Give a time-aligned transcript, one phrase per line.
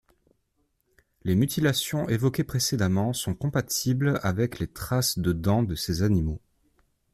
[1.25, 6.41] Les mutilations évoquées précédemment sont compatibles avec les traces de dent de ces animaux.